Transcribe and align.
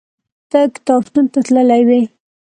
ته 0.49 0.59
کتابتون 0.75 1.25
ته 1.33 1.39
تللی 1.45 1.81
وې؟ 1.87 2.01